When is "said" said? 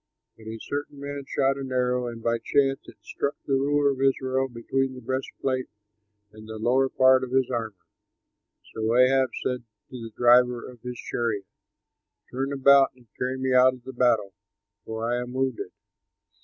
9.43-9.61